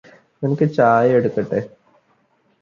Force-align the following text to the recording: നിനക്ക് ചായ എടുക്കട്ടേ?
നിനക്ക് 0.43 0.67
ചായ 0.73 1.11
എടുക്കട്ടേ? 1.11 1.61